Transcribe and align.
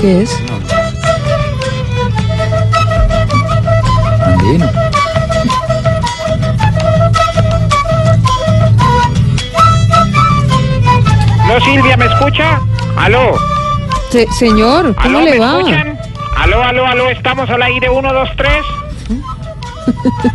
¿Esto 0.00 0.02
qué 0.02 0.22
es? 0.22 0.42
Andino. 4.26 4.66
¿No, 11.46 11.60
Silvia, 11.64 11.96
me 11.96 12.06
escucha? 12.06 12.60
¿Aló? 12.96 13.36
Se- 14.10 14.30
señor, 14.32 14.94
¿cómo 14.94 15.18
¿Aló, 15.18 15.20
le 15.22 15.30
me 15.32 15.38
va? 15.38 15.58
escuchan? 15.58 15.98
¿Aló, 16.36 16.62
aló, 16.62 16.86
aló? 16.86 17.10
¿Estamos 17.10 17.48
al 17.50 17.62
aire 17.62 17.90
1, 17.90 18.12
2, 18.12 18.28
3? 18.36 18.50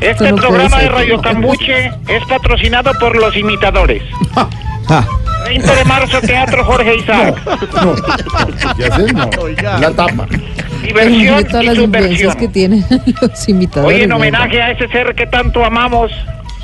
Este 0.02 0.32
no 0.32 0.36
puede 0.36 0.48
programa 0.48 0.78
de 0.78 0.84
ser. 0.84 0.92
Radio 0.92 1.22
Cambuche 1.22 1.92
es 2.08 2.26
patrocinado 2.28 2.92
por 3.00 3.16
Los 3.16 3.36
Imitadores. 3.38 4.04
Ah, 4.36 5.04
20 5.46 5.76
de 5.76 5.86
marzo, 5.86 6.22
Teatro 6.22 6.66
Jorge 6.66 6.96
Isaac. 6.96 7.36
ya 8.78 8.96
sé, 8.96 9.14
no. 9.14 9.30
La 9.80 9.92
tapa. 9.92 10.28
Diversión 10.82 11.18
Mire 11.38 11.44
todas 11.46 11.64
y 11.64 11.68
las 11.68 11.76
subversión. 11.78 12.34
que 12.36 12.48
tienen 12.48 12.86
los 13.22 13.50
imitadores. 13.50 13.96
Hoy 13.98 14.04
en 14.04 14.10
¿no? 14.10 14.18
homenaje 14.18 14.62
a 14.62 14.72
ese 14.72 14.88
ser 14.90 15.16
que 15.16 15.26
tanto 15.28 15.64
amamos, 15.66 16.12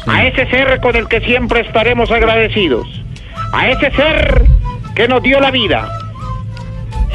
a 0.07 0.25
ese 0.25 0.47
ser 0.49 0.79
con 0.81 0.95
el 0.95 1.07
que 1.07 1.21
siempre 1.21 1.61
estaremos 1.61 2.11
agradecidos, 2.11 2.87
a 3.53 3.69
ese 3.69 3.91
ser 3.91 4.43
que 4.95 5.07
nos 5.07 5.23
dio 5.23 5.39
la 5.39 5.49
vida, 5.51 5.87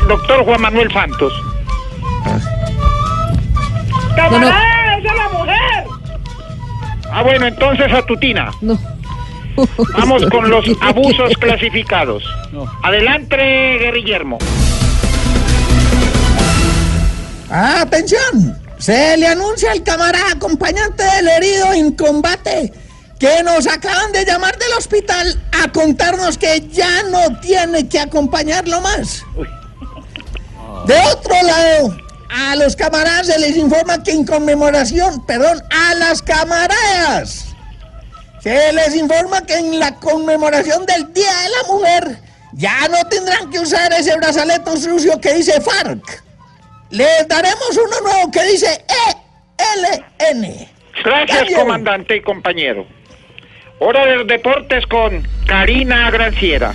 el 0.00 0.08
doctor 0.08 0.44
Juan 0.44 0.60
Manuel 0.62 0.92
Santos. 0.92 1.32
¡Camarada, 4.16 4.96
esa 4.98 5.08
es 5.12 5.16
la 5.16 5.28
mujer! 5.38 5.84
Ah, 7.12 7.22
bueno, 7.22 7.46
entonces 7.46 7.92
a 7.92 8.02
Tutina. 8.02 8.50
No. 8.60 8.78
Vamos 9.96 10.26
con 10.30 10.50
los 10.50 10.64
abusos 10.80 11.32
clasificados. 11.38 12.24
Adelante, 12.82 13.90
Guillermo. 13.94 14.38
Atención, 17.50 18.58
se 18.78 19.16
le 19.16 19.26
anuncia 19.26 19.72
al 19.72 19.82
camarada 19.82 20.32
acompañante 20.32 21.02
del 21.02 21.28
herido 21.28 21.72
en 21.72 21.92
combate 21.92 22.72
que 23.18 23.42
nos 23.42 23.66
acaban 23.66 24.12
de 24.12 24.24
llamar 24.24 24.58
del 24.58 24.72
hospital 24.76 25.42
a 25.62 25.72
contarnos 25.72 26.36
que 26.36 26.68
ya 26.70 27.02
no 27.04 27.40
tiene 27.40 27.88
que 27.88 27.98
acompañarlo 27.98 28.80
más. 28.80 29.24
De 30.86 30.98
otro 31.12 31.34
lado, 31.42 31.96
a 32.28 32.56
los 32.56 32.76
camaradas 32.76 33.28
se 33.28 33.38
les 33.38 33.56
informa 33.56 34.02
que 34.02 34.12
en 34.12 34.26
conmemoración, 34.26 35.24
perdón, 35.24 35.62
a 35.70 35.94
las 35.94 36.20
camaradas, 36.20 37.55
se 38.46 38.72
les 38.72 38.94
informa 38.94 39.44
que 39.44 39.54
en 39.54 39.80
la 39.80 39.92
conmemoración 39.96 40.86
del 40.86 41.12
Día 41.12 41.32
de 41.42 41.48
la 41.48 41.72
Mujer 41.72 42.18
ya 42.52 42.86
no 42.86 43.02
tendrán 43.08 43.50
que 43.50 43.58
usar 43.58 43.92
ese 43.92 44.16
brazalete 44.16 44.76
sucio 44.76 45.20
que 45.20 45.34
dice 45.34 45.60
FARC. 45.60 46.22
Les 46.90 47.26
daremos 47.26 47.70
uno 47.72 48.08
nuevo 48.08 48.30
que 48.30 48.44
dice 48.44 48.84
ELN. 49.58 50.68
Gracias, 51.04 51.38
Cambio. 51.38 51.58
comandante 51.58 52.16
y 52.18 52.22
compañero. 52.22 52.86
Hora 53.80 54.06
de 54.06 54.14
los 54.18 54.28
deportes 54.28 54.86
con 54.86 55.26
Karina 55.48 56.08
Granciera. 56.12 56.72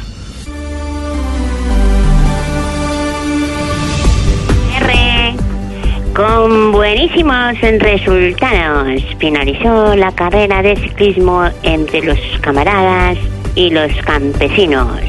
Con 6.16 6.74
buenísimos 6.74 7.60
resultados 7.62 9.02
finalizó 9.18 9.96
la 9.96 10.12
carrera 10.12 10.62
de 10.62 10.76
ciclismo 10.76 11.46
entre 11.64 12.02
los 12.02 12.20
camaradas 12.42 13.18
y 13.56 13.70
los 13.70 13.92
campesinos. 14.04 15.00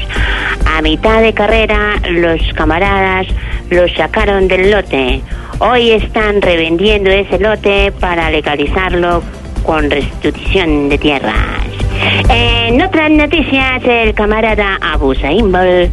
A 0.65 0.81
mitad 0.81 1.21
de 1.21 1.33
carrera, 1.33 1.95
los 2.09 2.41
camaradas 2.53 3.27
los 3.69 3.91
sacaron 3.93 4.47
del 4.47 4.71
lote. 4.71 5.21
Hoy 5.59 5.91
están 5.91 6.41
revendiendo 6.41 7.09
ese 7.09 7.37
lote 7.37 7.91
para 7.99 8.31
legalizarlo 8.31 9.21
con 9.65 9.91
restitución 9.91 10.87
de 10.87 10.97
tierras. 10.97 11.67
En 12.29 12.81
otras 12.81 13.11
noticias, 13.11 13.83
el 13.83 14.13
camarada 14.13 14.77
Abu 14.81 15.13
Saimbol 15.15 15.89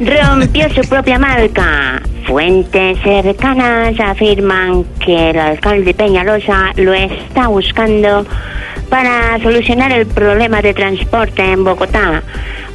rompió 0.00 0.68
su 0.70 0.88
propia 0.88 1.18
marca. 1.18 2.02
Fuentes 2.26 2.98
cercanas 3.02 3.94
afirman 4.00 4.84
que 4.98 5.30
el 5.30 5.38
alcalde 5.38 5.94
Peñalosa 5.94 6.72
lo 6.74 6.92
está 6.92 7.46
buscando 7.46 8.26
para 8.88 9.38
solucionar 9.42 9.92
el 9.92 10.06
problema 10.06 10.60
de 10.60 10.74
transporte 10.74 11.42
en 11.42 11.62
Bogotá, 11.62 12.24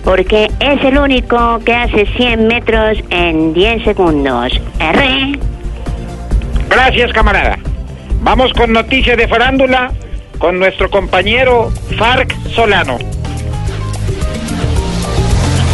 porque 0.05 0.49
es 0.61 0.83
el 0.85 0.97
único 0.97 1.59
que 1.65 1.75
hace 1.75 2.05
100 2.05 2.47
metros 2.47 2.97
en 3.09 3.53
10 3.53 3.83
segundos. 3.83 4.53
R. 4.79 5.39
Gracias, 6.69 7.11
camarada. 7.11 7.59
Vamos 8.21 8.53
con 8.53 8.71
noticias 8.71 9.17
de 9.17 9.27
farándula 9.27 9.91
con 10.37 10.59
nuestro 10.59 10.89
compañero 10.89 11.71
Farc 11.97 12.33
Solano. 12.55 12.97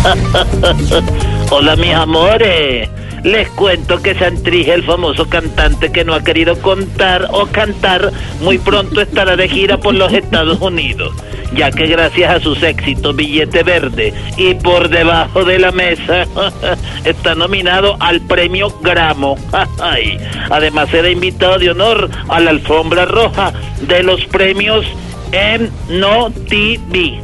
Hola 1.52 1.76
mis 1.76 1.94
amores. 1.94 2.90
Les 3.28 3.50
cuento 3.50 4.02
que 4.02 4.16
Santrige, 4.16 4.74
el 4.74 4.86
famoso 4.86 5.28
cantante 5.28 5.92
que 5.92 6.06
no 6.06 6.14
ha 6.14 6.24
querido 6.24 6.58
contar 6.62 7.28
o 7.32 7.46
cantar, 7.48 8.14
muy 8.40 8.58
pronto 8.58 9.02
estará 9.02 9.36
de 9.36 9.50
gira 9.50 9.78
por 9.78 9.96
los 9.96 10.14
Estados 10.14 10.62
Unidos, 10.62 11.14
ya 11.54 11.70
que 11.70 11.88
gracias 11.88 12.34
a 12.34 12.40
sus 12.40 12.64
éxitos 12.64 13.14
Billete 13.18 13.64
Verde 13.64 14.14
y 14.38 14.54
por 14.54 14.88
debajo 14.88 15.44
de 15.44 15.60
la 15.60 15.74
mesa 15.74 16.26
está 17.04 17.36
nominado 17.36 17.98
al 18.00 18.22
premio 18.22 18.70
Gramo. 18.82 19.36
Además 20.50 20.88
será 20.90 21.10
invitado 21.10 21.60
de 21.60 21.72
honor 21.72 22.10
a 22.30 22.40
la 22.40 22.52
alfombra 22.52 23.04
roja 23.04 23.52
de 23.82 24.04
los 24.04 24.24
premios 24.28 24.86
en 25.34 25.70
No 25.90 26.32
TV. 26.48 27.20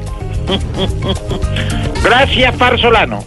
Gracias, 2.04 2.54
Far 2.58 2.78
Solano. 2.78 3.24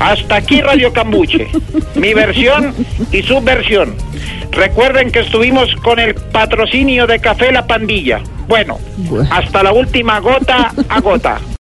Hasta 0.00 0.36
aquí 0.36 0.60
Radio 0.60 0.92
Cambuche. 0.92 1.48
Mi 1.96 2.14
versión 2.14 2.74
y 3.12 3.22
su 3.22 3.40
versión. 3.40 3.94
Recuerden 4.52 5.10
que 5.10 5.20
estuvimos 5.20 5.74
con 5.76 5.98
el 5.98 6.14
patrocinio 6.14 7.06
de 7.06 7.18
Café 7.18 7.52
La 7.52 7.66
Pandilla. 7.66 8.20
Bueno, 8.46 8.78
Bueno. 8.96 9.28
hasta 9.30 9.62
la 9.62 9.72
última 9.72 10.20
gota 10.20 10.72
a 10.88 11.00
gota. 11.00 11.38